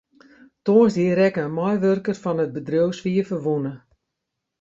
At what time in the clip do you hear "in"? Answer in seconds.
1.47-1.53